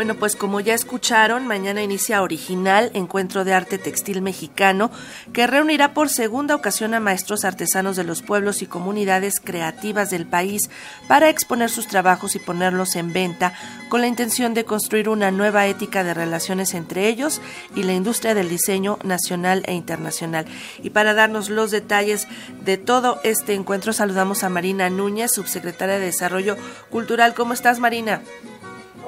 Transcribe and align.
Bueno, 0.00 0.14
pues 0.14 0.34
como 0.34 0.60
ya 0.60 0.72
escucharon, 0.72 1.46
mañana 1.46 1.82
inicia 1.82 2.22
Original, 2.22 2.90
Encuentro 2.94 3.44
de 3.44 3.52
Arte 3.52 3.76
Textil 3.76 4.22
Mexicano, 4.22 4.90
que 5.34 5.46
reunirá 5.46 5.92
por 5.92 6.08
segunda 6.08 6.54
ocasión 6.54 6.94
a 6.94 7.00
maestros 7.00 7.44
artesanos 7.44 7.96
de 7.96 8.04
los 8.04 8.22
pueblos 8.22 8.62
y 8.62 8.66
comunidades 8.66 9.40
creativas 9.44 10.08
del 10.08 10.24
país 10.24 10.70
para 11.06 11.28
exponer 11.28 11.68
sus 11.68 11.86
trabajos 11.86 12.34
y 12.34 12.38
ponerlos 12.38 12.96
en 12.96 13.12
venta 13.12 13.52
con 13.90 14.00
la 14.00 14.06
intención 14.06 14.54
de 14.54 14.64
construir 14.64 15.10
una 15.10 15.30
nueva 15.30 15.66
ética 15.66 16.02
de 16.02 16.14
relaciones 16.14 16.72
entre 16.72 17.06
ellos 17.06 17.42
y 17.76 17.82
la 17.82 17.92
industria 17.92 18.32
del 18.32 18.48
diseño 18.48 18.98
nacional 19.04 19.64
e 19.66 19.74
internacional. 19.74 20.46
Y 20.82 20.88
para 20.88 21.12
darnos 21.12 21.50
los 21.50 21.70
detalles 21.70 22.26
de 22.64 22.78
todo 22.78 23.20
este 23.22 23.52
encuentro, 23.52 23.92
saludamos 23.92 24.44
a 24.44 24.48
Marina 24.48 24.88
Núñez, 24.88 25.30
subsecretaria 25.34 25.98
de 25.98 26.06
Desarrollo 26.06 26.56
Cultural. 26.88 27.34
¿Cómo 27.34 27.52
estás, 27.52 27.80
Marina? 27.80 28.22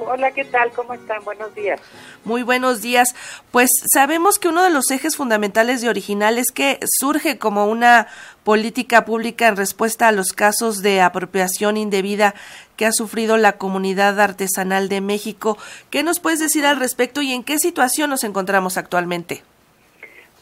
Hola, 0.06 0.32
¿qué 0.32 0.44
tal? 0.44 0.70
¿Cómo 0.72 0.94
están? 0.94 1.24
Buenos 1.24 1.54
días. 1.54 1.80
Muy 2.24 2.42
buenos 2.42 2.82
días. 2.82 3.14
Pues 3.50 3.70
sabemos 3.92 4.38
que 4.38 4.48
uno 4.48 4.62
de 4.62 4.70
los 4.70 4.90
ejes 4.90 5.16
fundamentales 5.16 5.80
de 5.80 5.88
Original 5.88 6.38
es 6.38 6.50
que 6.52 6.78
surge 6.98 7.38
como 7.38 7.66
una 7.66 8.08
política 8.44 9.04
pública 9.04 9.48
en 9.48 9.56
respuesta 9.56 10.08
a 10.08 10.12
los 10.12 10.32
casos 10.32 10.82
de 10.82 11.00
apropiación 11.00 11.76
indebida 11.76 12.34
que 12.76 12.86
ha 12.86 12.92
sufrido 12.92 13.36
la 13.36 13.58
comunidad 13.58 14.20
artesanal 14.20 14.88
de 14.88 15.00
México. 15.00 15.58
¿Qué 15.90 16.02
nos 16.02 16.20
puedes 16.20 16.40
decir 16.40 16.66
al 16.66 16.78
respecto 16.78 17.22
y 17.22 17.32
en 17.32 17.44
qué 17.44 17.58
situación 17.58 18.10
nos 18.10 18.24
encontramos 18.24 18.76
actualmente? 18.76 19.42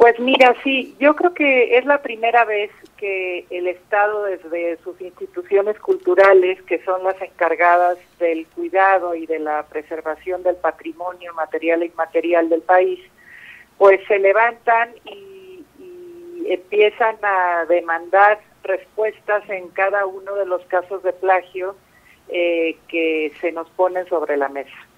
Pues 0.01 0.19
mira, 0.19 0.55
sí, 0.65 0.97
yo 0.99 1.15
creo 1.15 1.35
que 1.35 1.77
es 1.77 1.85
la 1.85 2.01
primera 2.01 2.47
vez 2.47 2.71
que 2.97 3.45
el 3.51 3.67
Estado 3.67 4.25
desde 4.25 4.79
sus 4.79 4.99
instituciones 4.99 5.79
culturales, 5.79 6.63
que 6.63 6.83
son 6.85 7.05
las 7.05 7.21
encargadas 7.21 7.99
del 8.19 8.47
cuidado 8.47 9.15
y 9.15 9.27
de 9.27 9.39
la 9.39 9.63
preservación 9.65 10.43
del 10.43 10.57
patrimonio 10.57 11.35
material 11.35 11.83
e 11.83 11.87
inmaterial 11.89 12.49
del 12.49 12.63
país, 12.63 12.99
pues 13.77 14.01
se 14.09 14.19
levantan 14.19 14.89
y, 15.05 15.67
empiezan 16.47 17.17
a 17.23 17.67
demandar 17.69 18.41
respuestas 18.63 19.47
en 19.51 19.69
cada 19.69 20.07
uno 20.07 20.35
de 20.35 20.47
los 20.47 20.65
casos 20.65 21.03
de 21.03 21.13
plagio 21.13 21.77
eh, 22.29 22.79
que 22.89 23.35
se 23.43 23.53
nos 23.53 23.69
ponen 23.69 24.09
sobre 24.09 24.39
la 24.39 24.49
mesa. 24.49 24.90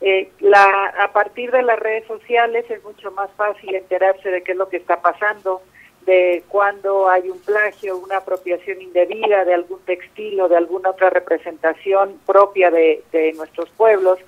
Eh, 0.00 0.30
la, 0.40 0.94
a 1.00 1.12
partir 1.12 1.50
de 1.50 1.62
las 1.62 1.78
redes 1.78 2.06
sociales 2.06 2.64
es 2.70 2.82
mucho 2.84 3.10
más 3.12 3.30
fácil 3.36 3.74
enterarse 3.74 4.30
de 4.30 4.42
qué 4.42 4.52
es 4.52 4.58
lo 4.58 4.68
que 4.68 4.76
está 4.76 5.00
pasando, 5.00 5.60
de 6.06 6.44
cuando 6.48 7.10
hay 7.10 7.28
un 7.28 7.38
plagio, 7.40 7.98
una 7.98 8.18
apropiación 8.18 8.80
indebida 8.80 9.44
de 9.44 9.54
algún 9.54 9.80
textil 9.80 10.40
o 10.40 10.48
de 10.48 10.56
alguna 10.56 10.90
otra 10.90 11.10
representación 11.10 12.18
propia 12.26 12.70
de, 12.70 13.02
nuestros 13.36 13.68
pueblos. 13.70 14.18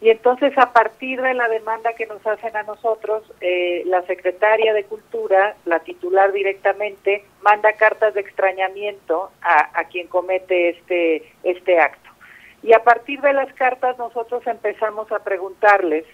Y 0.00 0.10
entonces, 0.10 0.56
a 0.58 0.72
partir 0.72 1.22
de 1.22 1.32
la 1.32 1.48
demanda 1.48 1.94
que 1.94 2.06
nos 2.06 2.24
hacen 2.26 2.54
a 2.56 2.62
nosotros, 2.64 3.22
eh, 3.40 3.82
la 3.86 4.02
secretaria 4.02 4.74
de 4.74 4.84
Cultura, 4.84 5.56
la 5.64 5.80
titular 5.80 6.30
directamente, 6.32 7.24
manda 7.40 7.72
cartas 7.72 8.12
de 8.12 8.20
extrañamiento 8.20 9.30
a, 9.40 9.80
a 9.80 9.84
quien 9.84 10.06
comete 10.08 10.68
este, 10.70 11.32
este 11.42 11.80
acto. 11.80 12.03
Y 12.64 12.72
a 12.72 12.82
partir 12.82 13.20
de 13.20 13.34
las 13.34 13.52
cartas 13.52 13.98
nosotros 13.98 14.44
empezamos 14.46 15.12
a 15.12 15.18
preguntarles 15.22 16.06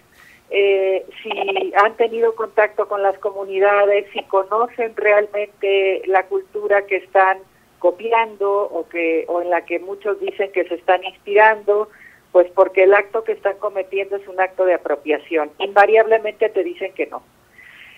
eh, 0.49 1.05
si 1.23 1.73
han 1.77 1.95
tenido 1.95 2.35
contacto 2.35 2.89
con 2.89 3.01
las 3.01 3.17
comunidades, 3.19 4.05
si 4.11 4.21
conocen 4.23 4.93
realmente 4.97 6.01
la 6.07 6.23
cultura 6.27 6.85
que 6.87 6.97
están 6.97 7.37
copiando 7.79 8.63
o 8.63 8.85
que 8.89 9.23
o 9.29 9.41
en 9.41 9.49
la 9.49 9.63
que 9.63 9.79
muchos 9.79 10.19
dicen 10.19 10.51
que 10.51 10.65
se 10.65 10.75
están 10.75 11.05
inspirando, 11.05 11.87
pues 12.33 12.51
porque 12.51 12.83
el 12.83 12.93
acto 12.93 13.23
que 13.23 13.31
están 13.31 13.57
cometiendo 13.57 14.17
es 14.17 14.27
un 14.27 14.41
acto 14.41 14.65
de 14.65 14.73
apropiación. 14.73 15.51
Invariablemente 15.57 16.49
te 16.49 16.65
dicen 16.65 16.93
que 16.93 17.07
no. 17.07 17.23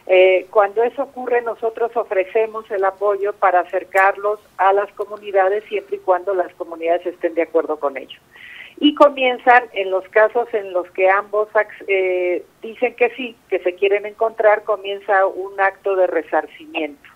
Eh, 0.06 0.47
cuando 0.50 0.84
eso 0.84 1.03
ocurre, 1.03 1.41
nosotros 1.41 1.96
ofrecemos 1.96 2.69
el 2.72 2.84
apoyo 2.84 3.34
para 3.34 3.62
acercarlos 3.62 4.40
a 4.58 4.74
las 4.74 4.91
comunidades 4.94 5.64
siempre 5.66 5.96
y 5.96 6.00
cuando 6.00 6.34
las 6.34 6.53
comunidades 6.56 7.06
estén 7.06 7.36
de 7.36 7.44
acuerdo 7.44 7.80
con 7.80 7.96
ello. 7.96 8.19
Y 8.80 8.96
comienzan 8.96 9.63
en 9.72 9.92
los 9.92 10.08
casos 10.09 10.47
en 10.53 10.74
los 10.74 10.90
que 10.92 11.09
ambos 11.09 11.47
eh, 11.88 12.44
dicen 12.62 12.96
que 12.96 13.12
sí, 13.12 13.36
que 13.50 13.59
se 13.59 13.75
quieren 13.75 14.06
encontrar, 14.06 14.63
comienza 14.63 15.25
un 15.25 15.59
acto 15.62 15.96
de 15.96 16.08
resarcimiento. 16.08 17.09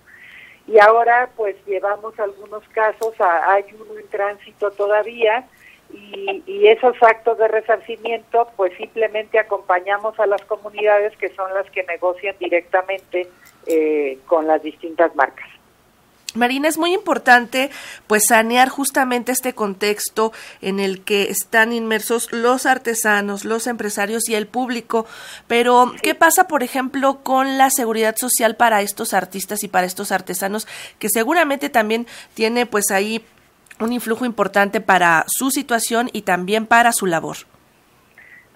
Y 0.67 0.79
ahora 0.79 1.29
pues 1.35 1.55
llevamos 1.65 2.17
algunos 2.19 2.63
casos, 2.69 3.13
hay 3.19 3.65
uno 3.73 3.99
en 3.99 4.07
tránsito 4.07 4.71
todavía, 4.71 5.47
y, 5.93 6.67
esos 6.67 6.95
actos 7.01 7.37
de 7.37 7.47
resarcimiento, 7.47 8.49
pues 8.55 8.75
simplemente 8.77 9.39
acompañamos 9.39 10.19
a 10.19 10.25
las 10.25 10.43
comunidades 10.43 11.15
que 11.17 11.29
son 11.29 11.53
las 11.53 11.69
que 11.71 11.83
negocian 11.83 12.35
directamente 12.39 13.27
eh, 13.65 14.17
con 14.25 14.47
las 14.47 14.61
distintas 14.61 15.15
marcas. 15.15 15.47
Marina, 16.37 16.67
es 16.67 16.77
muy 16.77 16.93
importante 16.93 17.69
pues 18.05 18.25
sanear 18.27 18.69
justamente 18.69 19.31
este 19.31 19.53
contexto 19.53 20.31
en 20.61 20.79
el 20.79 21.03
que 21.03 21.23
están 21.23 21.73
inmersos 21.73 22.31
los 22.31 22.65
artesanos, 22.65 23.43
los 23.43 23.67
empresarios 23.67 24.29
y 24.29 24.35
el 24.35 24.47
público. 24.47 25.05
Pero, 25.47 25.93
¿qué 26.01 26.15
pasa, 26.15 26.47
por 26.47 26.63
ejemplo, 26.63 27.19
con 27.23 27.57
la 27.57 27.69
seguridad 27.69 28.15
social 28.17 28.55
para 28.55 28.81
estos 28.81 29.13
artistas 29.13 29.63
y 29.63 29.67
para 29.67 29.87
estos 29.87 30.11
artesanos 30.11 30.67
que 30.99 31.09
seguramente 31.09 31.69
también 31.69 32.07
tiene 32.35 32.65
pues 32.65 32.91
ahí 32.91 33.25
un 33.79 33.93
influjo 33.93 34.25
importante 34.25 34.81
para 34.81 35.23
su 35.27 35.51
situación 35.51 36.09
y 36.13 36.23
también 36.23 36.65
para 36.65 36.91
su 36.91 37.05
labor? 37.05 37.37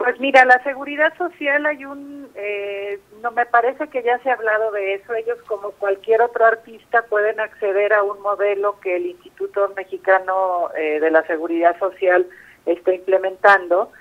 Pues 0.03 0.19
mira, 0.19 0.45
la 0.45 0.63
seguridad 0.63 1.15
social 1.15 1.63
hay 1.67 1.85
un, 1.85 2.27
eh, 2.33 2.99
no 3.21 3.29
me 3.29 3.45
parece 3.45 3.87
que 3.89 4.01
ya 4.01 4.17
se 4.23 4.31
ha 4.31 4.33
hablado 4.33 4.71
de 4.71 4.95
eso. 4.95 5.13
Ellos, 5.13 5.37
como 5.45 5.73
cualquier 5.73 6.23
otro 6.23 6.43
artista, 6.43 7.03
pueden 7.03 7.39
acceder 7.39 7.93
a 7.93 8.01
un 8.01 8.19
modelo 8.19 8.79
que 8.79 8.95
el 8.95 9.05
Instituto 9.05 9.71
Mexicano 9.75 10.71
eh, 10.75 10.99
de 10.99 11.11
la 11.11 11.21
Seguridad 11.27 11.77
Social 11.77 12.25
está 12.65 12.95
implementando, 12.95 13.91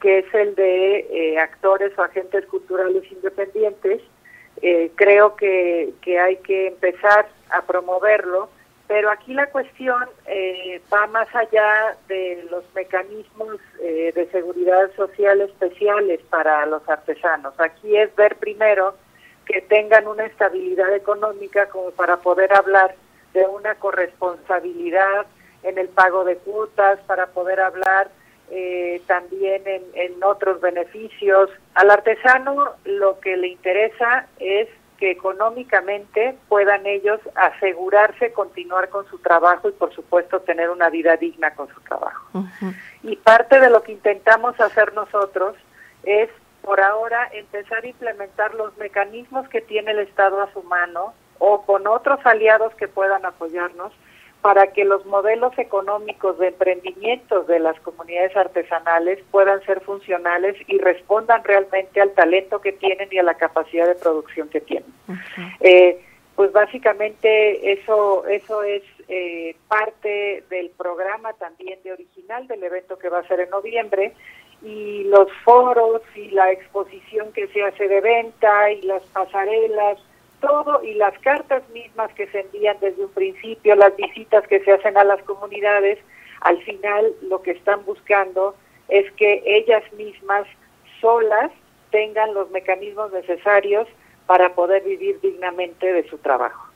que 0.00 0.20
es 0.20 0.32
el 0.32 0.54
de 0.54 0.98
eh, 1.10 1.40
actores 1.40 1.90
o 1.98 2.02
agentes 2.02 2.46
culturales 2.46 3.02
independientes. 3.10 4.00
creo 4.94 5.34
que, 5.34 5.92
que 6.02 6.20
hay 6.20 6.36
que 6.36 6.68
empezar 6.68 7.26
a 7.50 7.62
promoverlo 7.62 8.48
pero 8.88 9.10
aquí 9.10 9.34
la 9.34 9.46
cuestión 9.48 10.02
eh, 10.26 10.80
va 10.92 11.06
más 11.08 11.28
allá 11.34 11.94
de 12.08 12.48
los 12.50 12.64
mecanismos 12.74 13.58
eh, 13.82 14.12
de 14.14 14.26
seguridad 14.30 14.90
social 14.96 15.42
especiales 15.42 16.20
para 16.30 16.64
los 16.64 16.88
artesanos. 16.88 17.52
Aquí 17.60 17.94
es 17.94 18.14
ver 18.16 18.36
primero 18.36 18.94
que 19.44 19.60
tengan 19.60 20.08
una 20.08 20.24
estabilidad 20.24 20.92
económica 20.94 21.68
como 21.68 21.90
para 21.90 22.16
poder 22.16 22.52
hablar 22.54 22.94
de 23.34 23.44
una 23.46 23.74
corresponsabilidad 23.74 25.26
en 25.62 25.76
el 25.76 25.88
pago 25.88 26.24
de 26.24 26.36
cuotas, 26.36 26.98
para 27.00 27.26
poder 27.26 27.60
hablar 27.60 28.08
eh, 28.50 29.02
también 29.06 29.62
en, 29.66 29.82
en 29.92 30.24
otros 30.24 30.62
beneficios. 30.62 31.50
Al 31.74 31.90
artesano 31.90 32.72
lo 32.84 33.20
que 33.20 33.36
le 33.36 33.48
interesa 33.48 34.26
es 34.38 34.68
que 34.98 35.10
económicamente 35.12 36.36
puedan 36.48 36.84
ellos 36.86 37.20
asegurarse 37.34 38.32
continuar 38.32 38.88
con 38.88 39.06
su 39.06 39.18
trabajo 39.18 39.68
y 39.68 39.72
por 39.72 39.94
supuesto 39.94 40.40
tener 40.40 40.70
una 40.70 40.90
vida 40.90 41.16
digna 41.16 41.54
con 41.54 41.68
su 41.68 41.80
trabajo. 41.82 42.44
Y 43.02 43.16
parte 43.16 43.60
de 43.60 43.70
lo 43.70 43.82
que 43.82 43.92
intentamos 43.92 44.60
hacer 44.60 44.92
nosotros 44.94 45.56
es 46.02 46.28
por 46.62 46.80
ahora 46.80 47.28
empezar 47.32 47.84
a 47.84 47.88
implementar 47.88 48.54
los 48.54 48.76
mecanismos 48.76 49.48
que 49.48 49.60
tiene 49.60 49.92
el 49.92 50.00
Estado 50.00 50.42
a 50.42 50.52
su 50.52 50.62
mano 50.64 51.14
o 51.38 51.62
con 51.62 51.86
otros 51.86 52.18
aliados 52.24 52.74
que 52.74 52.88
puedan 52.88 53.24
apoyarnos 53.24 53.92
para 54.42 54.68
que 54.68 54.84
los 54.84 55.04
modelos 55.06 55.56
económicos 55.58 56.38
de 56.38 56.48
emprendimiento 56.48 57.42
de 57.44 57.58
las 57.58 57.78
comunidades 57.80 58.36
artesanales 58.36 59.18
puedan 59.30 59.60
ser 59.64 59.80
funcionales 59.80 60.56
y 60.68 60.78
respondan 60.78 61.42
realmente 61.44 62.00
al 62.00 62.12
talento 62.12 62.60
que 62.60 62.72
tienen 62.72 63.08
y 63.10 63.18
a 63.18 63.24
la 63.24 63.34
capacidad 63.34 63.86
de 63.86 63.96
producción 63.96 64.48
que 64.48 64.60
tienen. 64.60 64.92
Eh, 65.60 66.00
pues 66.36 66.52
básicamente 66.52 67.72
eso 67.72 68.24
eso 68.26 68.62
es 68.62 68.84
eh, 69.08 69.56
parte 69.66 70.44
del 70.48 70.70
programa 70.70 71.32
también 71.32 71.80
de 71.82 71.92
original 71.92 72.46
del 72.46 72.62
evento 72.62 72.96
que 72.96 73.08
va 73.08 73.18
a 73.18 73.26
ser 73.26 73.40
en 73.40 73.50
noviembre 73.50 74.14
y 74.62 75.02
los 75.04 75.28
foros 75.44 76.02
y 76.14 76.30
la 76.30 76.52
exposición 76.52 77.32
que 77.32 77.48
se 77.48 77.64
hace 77.64 77.88
de 77.88 78.00
venta 78.00 78.70
y 78.70 78.82
las 78.82 79.02
pasarelas 79.06 79.98
todo 80.40 80.82
y 80.82 80.94
las 80.94 81.18
cartas 81.20 81.62
mismas 81.70 82.12
que 82.14 82.28
se 82.28 82.40
envían 82.40 82.76
desde 82.80 83.04
un 83.04 83.12
principio, 83.12 83.74
las 83.76 83.94
visitas 83.96 84.46
que 84.48 84.60
se 84.60 84.72
hacen 84.72 84.96
a 84.96 85.04
las 85.04 85.22
comunidades, 85.22 85.98
al 86.40 86.62
final 86.62 87.12
lo 87.22 87.42
que 87.42 87.52
están 87.52 87.84
buscando 87.84 88.54
es 88.88 89.10
que 89.12 89.42
ellas 89.44 89.82
mismas 89.94 90.46
solas 91.00 91.50
tengan 91.90 92.34
los 92.34 92.50
mecanismos 92.50 93.12
necesarios 93.12 93.86
para 94.26 94.54
poder 94.54 94.82
vivir 94.82 95.20
dignamente 95.20 95.92
de 95.92 96.08
su 96.08 96.18
trabajo. 96.18 96.68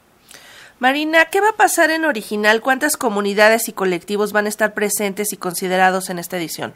Marina, 0.78 1.26
¿qué 1.26 1.40
va 1.40 1.50
a 1.50 1.56
pasar 1.56 1.90
en 1.90 2.04
Original? 2.04 2.60
¿Cuántas 2.60 2.96
comunidades 2.96 3.68
y 3.68 3.72
colectivos 3.72 4.32
van 4.32 4.46
a 4.46 4.48
estar 4.48 4.74
presentes 4.74 5.32
y 5.32 5.36
considerados 5.36 6.10
en 6.10 6.18
esta 6.18 6.36
edición? 6.36 6.74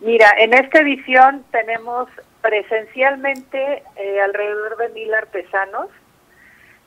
Mira, 0.00 0.34
en 0.38 0.52
esta 0.54 0.80
edición 0.80 1.44
tenemos 1.50 2.08
presencialmente 2.40 3.82
eh, 3.96 4.20
alrededor 4.20 4.76
de 4.76 4.88
mil 4.90 5.12
artesanos. 5.14 5.88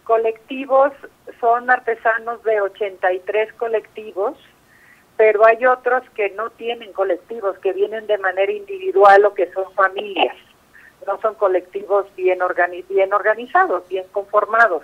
Colectivos 0.04 0.92
son 1.40 1.70
artesanos 1.70 2.44
de 2.44 2.62
83 2.62 3.54
colectivos, 3.54 4.38
pero 5.16 5.46
hay 5.46 5.66
otros 5.66 6.04
que 6.16 6.32
no 6.32 6.50
tienen 6.52 6.92
colectivos, 6.92 7.58
que 7.60 7.74
vienen 7.74 8.08
de 8.08 8.18
manera 8.18 8.52
individual 8.52 9.26
o 9.26 9.34
que 9.34 9.52
son 9.54 9.72
familias. 9.74 10.36
No 11.08 11.20
son 11.22 11.36
colectivos 11.36 12.06
bien, 12.16 12.40
bien 12.90 13.14
organizados, 13.14 13.88
bien 13.88 14.06
conformados. 14.12 14.84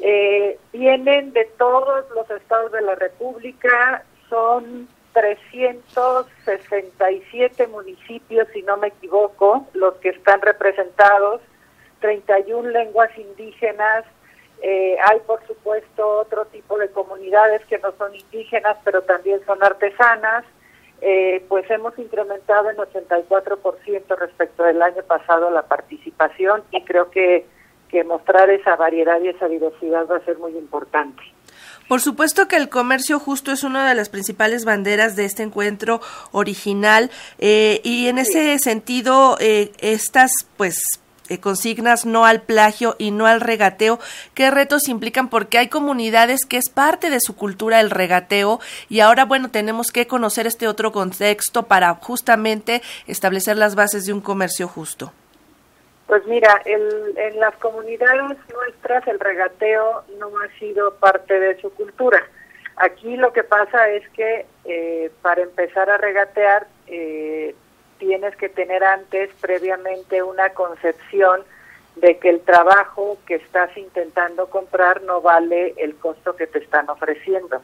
Eh, 0.00 0.58
vienen 0.72 1.32
de 1.32 1.44
todos 1.58 2.08
los 2.14 2.30
estados 2.30 2.72
de 2.72 2.80
la 2.80 2.94
República, 2.94 4.04
son 4.28 4.88
367 5.20 7.66
municipios, 7.66 8.48
si 8.54 8.62
no 8.62 8.78
me 8.78 8.86
equivoco, 8.88 9.66
los 9.74 9.94
que 9.96 10.08
están 10.10 10.40
representados, 10.40 11.42
31 12.00 12.70
lenguas 12.70 13.10
indígenas, 13.18 14.06
eh, 14.62 14.96
hay 15.06 15.20
por 15.20 15.46
supuesto 15.46 16.20
otro 16.20 16.46
tipo 16.46 16.78
de 16.78 16.88
comunidades 16.90 17.62
que 17.66 17.78
no 17.78 17.92
son 17.98 18.14
indígenas, 18.14 18.78
pero 18.82 19.02
también 19.02 19.44
son 19.44 19.62
artesanas, 19.62 20.46
eh, 21.02 21.44
pues 21.48 21.70
hemos 21.70 21.98
incrementado 21.98 22.70
en 22.70 22.78
84% 22.78 24.18
respecto 24.18 24.64
del 24.64 24.80
año 24.80 25.02
pasado 25.02 25.50
la 25.50 25.62
participación 25.62 26.62
y 26.70 26.82
creo 26.84 27.10
que, 27.10 27.44
que 27.88 28.04
mostrar 28.04 28.48
esa 28.48 28.76
variedad 28.76 29.20
y 29.20 29.28
esa 29.28 29.48
diversidad 29.48 30.06
va 30.10 30.16
a 30.16 30.24
ser 30.24 30.38
muy 30.38 30.56
importante. 30.56 31.22
Por 31.90 32.00
supuesto 32.00 32.46
que 32.46 32.54
el 32.54 32.68
comercio 32.68 33.18
justo 33.18 33.50
es 33.50 33.64
una 33.64 33.88
de 33.88 33.96
las 33.96 34.10
principales 34.10 34.64
banderas 34.64 35.16
de 35.16 35.24
este 35.24 35.42
encuentro 35.42 36.00
original 36.30 37.10
eh, 37.40 37.80
y 37.82 38.06
en 38.06 38.18
ese 38.18 38.60
sentido 38.60 39.36
eh, 39.40 39.72
estas 39.80 40.30
pues 40.56 40.80
eh, 41.28 41.40
consignas 41.40 42.06
no 42.06 42.26
al 42.26 42.42
plagio 42.42 42.94
y 43.00 43.10
no 43.10 43.26
al 43.26 43.40
regateo, 43.40 43.98
¿qué 44.34 44.52
retos 44.52 44.86
implican? 44.86 45.28
Porque 45.28 45.58
hay 45.58 45.66
comunidades 45.66 46.42
que 46.48 46.58
es 46.58 46.70
parte 46.70 47.10
de 47.10 47.18
su 47.18 47.34
cultura 47.34 47.80
el 47.80 47.90
regateo 47.90 48.60
y 48.88 49.00
ahora, 49.00 49.24
bueno, 49.24 49.50
tenemos 49.50 49.90
que 49.90 50.06
conocer 50.06 50.46
este 50.46 50.68
otro 50.68 50.92
contexto 50.92 51.64
para 51.64 51.92
justamente 51.96 52.82
establecer 53.08 53.56
las 53.56 53.74
bases 53.74 54.04
de 54.04 54.12
un 54.12 54.20
comercio 54.20 54.68
justo. 54.68 55.12
Pues 56.10 56.26
mira, 56.26 56.60
en 56.64 57.38
las 57.38 57.54
comunidades 57.58 58.36
nuestras 58.52 59.06
el 59.06 59.20
regateo 59.20 60.02
no 60.18 60.26
ha 60.40 60.58
sido 60.58 60.94
parte 60.94 61.38
de 61.38 61.60
su 61.60 61.72
cultura. 61.72 62.20
Aquí 62.74 63.16
lo 63.16 63.32
que 63.32 63.44
pasa 63.44 63.88
es 63.90 64.08
que 64.08 64.44
eh, 64.64 65.12
para 65.22 65.42
empezar 65.42 65.88
a 65.88 65.98
regatear 65.98 66.66
eh, 66.88 67.54
tienes 67.98 68.34
que 68.34 68.48
tener 68.48 68.82
antes 68.82 69.30
previamente 69.40 70.20
una 70.24 70.50
concepción 70.50 71.44
de 71.94 72.18
que 72.18 72.30
el 72.30 72.40
trabajo 72.40 73.16
que 73.24 73.36
estás 73.36 73.76
intentando 73.76 74.50
comprar 74.50 75.02
no 75.02 75.20
vale 75.20 75.74
el 75.76 75.94
costo 75.94 76.34
que 76.34 76.48
te 76.48 76.58
están 76.58 76.90
ofreciendo. 76.90 77.62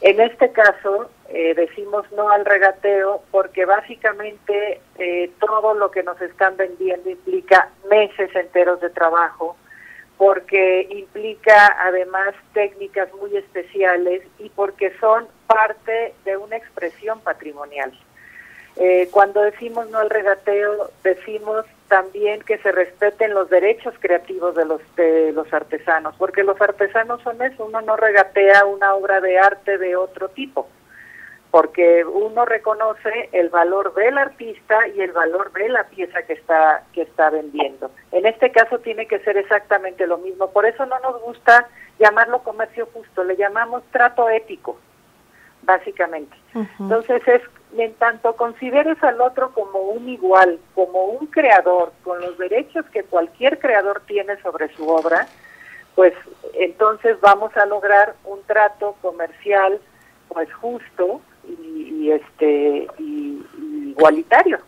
En 0.00 0.20
este 0.20 0.52
caso, 0.52 1.10
eh, 1.28 1.54
decimos 1.54 2.10
no 2.12 2.30
al 2.30 2.44
regateo 2.44 3.22
porque 3.32 3.64
básicamente 3.64 4.80
eh, 4.98 5.30
todo 5.40 5.74
lo 5.74 5.90
que 5.90 6.04
nos 6.04 6.20
están 6.20 6.56
vendiendo 6.56 7.10
implica 7.10 7.70
meses 7.90 8.34
enteros 8.34 8.80
de 8.80 8.90
trabajo, 8.90 9.56
porque 10.16 10.86
implica 10.90 11.76
además 11.80 12.34
técnicas 12.52 13.12
muy 13.14 13.36
especiales 13.36 14.22
y 14.38 14.48
porque 14.50 14.92
son 15.00 15.26
parte 15.46 16.14
de 16.24 16.36
una 16.36 16.56
expresión 16.56 17.20
patrimonial. 17.20 17.92
Eh, 18.76 19.08
cuando 19.10 19.42
decimos 19.42 19.90
no 19.90 19.98
al 19.98 20.10
regateo, 20.10 20.90
decimos 21.02 21.66
también 21.88 22.40
que 22.42 22.58
se 22.58 22.70
respeten 22.70 23.34
los 23.34 23.48
derechos 23.50 23.94
creativos 23.98 24.54
de 24.54 24.64
los, 24.64 24.80
de 24.96 25.32
los 25.32 25.52
artesanos, 25.52 26.14
porque 26.16 26.44
los 26.44 26.60
artesanos 26.60 27.22
son 27.22 27.40
eso, 27.42 27.64
uno 27.64 27.80
no 27.80 27.96
regatea 27.96 28.64
una 28.66 28.94
obra 28.94 29.20
de 29.20 29.38
arte 29.38 29.78
de 29.78 29.96
otro 29.96 30.28
tipo, 30.28 30.68
porque 31.50 32.04
uno 32.04 32.44
reconoce 32.44 33.30
el 33.32 33.48
valor 33.48 33.94
del 33.94 34.18
artista 34.18 34.86
y 34.88 35.00
el 35.00 35.12
valor 35.12 35.52
de 35.52 35.68
la 35.70 35.84
pieza 35.84 36.22
que 36.22 36.34
está, 36.34 36.84
que 36.92 37.02
está 37.02 37.30
vendiendo. 37.30 37.90
En 38.12 38.26
este 38.26 38.52
caso 38.52 38.78
tiene 38.80 39.06
que 39.06 39.18
ser 39.20 39.38
exactamente 39.38 40.06
lo 40.06 40.18
mismo, 40.18 40.50
por 40.50 40.66
eso 40.66 40.84
no 40.86 40.98
nos 41.00 41.20
gusta 41.22 41.68
llamarlo 41.98 42.42
comercio 42.42 42.86
justo, 42.92 43.24
le 43.24 43.36
llamamos 43.36 43.82
trato 43.90 44.28
ético 44.28 44.78
básicamente. 45.68 46.34
Entonces 46.80 47.20
es 47.28 47.42
en 47.76 47.94
tanto 47.94 48.34
consideres 48.36 49.02
al 49.02 49.20
otro 49.20 49.52
como 49.52 49.80
un 49.80 50.08
igual, 50.08 50.58
como 50.74 51.04
un 51.04 51.26
creador, 51.26 51.92
con 52.02 52.20
los 52.20 52.38
derechos 52.38 52.86
que 52.92 53.04
cualquier 53.04 53.58
creador 53.58 54.02
tiene 54.06 54.40
sobre 54.40 54.74
su 54.74 54.88
obra, 54.88 55.26
pues 55.94 56.14
entonces 56.54 57.20
vamos 57.20 57.56
a 57.56 57.66
lograr 57.66 58.14
un 58.24 58.42
trato 58.44 58.96
comercial 59.02 59.80
pues 60.28 60.52
justo 60.54 61.20
y, 61.46 62.10
este 62.10 62.86
igualitario. 62.98 64.60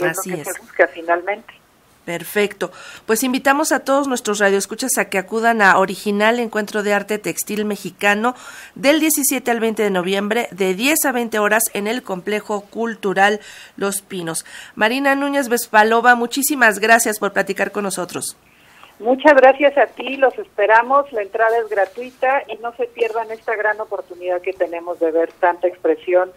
Así 0.00 0.32
es. 0.32 0.48
se 0.48 0.60
busca 0.60 0.88
finalmente. 0.88 1.54
Perfecto. 2.08 2.70
Pues 3.04 3.22
invitamos 3.22 3.70
a 3.70 3.80
todos 3.80 4.08
nuestros 4.08 4.38
radioescuchas 4.38 4.96
a 4.96 5.10
que 5.10 5.18
acudan 5.18 5.60
a 5.60 5.78
Original 5.78 6.40
Encuentro 6.40 6.82
de 6.82 6.94
Arte 6.94 7.18
Textil 7.18 7.66
Mexicano 7.66 8.34
del 8.74 8.98
17 8.98 9.50
al 9.50 9.60
20 9.60 9.82
de 9.82 9.90
noviembre 9.90 10.48
de 10.50 10.72
10 10.72 11.04
a 11.04 11.12
20 11.12 11.38
horas 11.38 11.64
en 11.74 11.86
el 11.86 12.02
Complejo 12.02 12.62
Cultural 12.62 13.40
Los 13.76 14.00
Pinos. 14.00 14.46
Marina 14.74 15.14
Núñez 15.16 15.50
Vespalova, 15.50 16.14
muchísimas 16.14 16.78
gracias 16.78 17.18
por 17.18 17.34
platicar 17.34 17.72
con 17.72 17.84
nosotros. 17.84 18.38
Muchas 19.00 19.34
gracias 19.34 19.76
a 19.76 19.84
ti, 19.88 20.16
los 20.16 20.32
esperamos, 20.38 21.12
la 21.12 21.20
entrada 21.20 21.58
es 21.58 21.68
gratuita 21.68 22.42
y 22.48 22.56
no 22.62 22.74
se 22.76 22.86
pierdan 22.86 23.30
esta 23.32 23.54
gran 23.54 23.78
oportunidad 23.82 24.40
que 24.40 24.54
tenemos 24.54 24.98
de 24.98 25.10
ver 25.10 25.30
tanta 25.32 25.68
expresión 25.68 26.32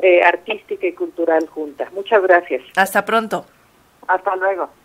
eh, 0.00 0.20
artística 0.24 0.84
y 0.84 0.94
cultural 0.94 1.46
junta. 1.46 1.88
Muchas 1.92 2.20
gracias. 2.24 2.62
Hasta 2.74 3.04
pronto. 3.04 3.46
Hasta 4.08 4.34
luego. 4.34 4.81